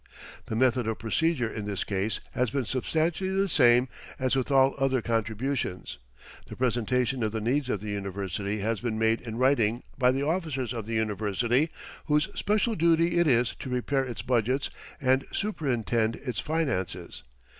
The 0.47 0.55
method 0.55 0.87
of 0.87 0.97
procedure 0.97 1.47
in 1.47 1.65
this 1.65 1.83
case 1.83 2.21
has 2.31 2.49
been 2.49 2.65
substantially 2.65 3.29
the 3.39 3.47
same 3.47 3.87
as 4.17 4.35
with 4.35 4.49
all 4.49 4.73
other 4.79 4.99
contributions. 4.99 5.99
The 6.47 6.55
presentation 6.55 7.21
of 7.21 7.31
the 7.31 7.39
needs 7.39 7.69
of 7.69 7.81
the 7.81 7.91
university 7.91 8.61
has 8.61 8.79
been 8.79 8.97
made 8.97 9.21
in 9.21 9.37
writing 9.37 9.83
by 9.99 10.11
the 10.11 10.23
officers 10.23 10.73
of 10.73 10.87
the 10.87 10.95
university, 10.95 11.69
whose 12.05 12.29
special 12.33 12.73
duty 12.73 13.19
it 13.19 13.27
is 13.27 13.53
to 13.59 13.69
prepare 13.69 14.03
its 14.03 14.23
budgets 14.23 14.71
and 14.99 15.23
superintend 15.31 16.15
its 16.15 16.39
finances. 16.39 17.21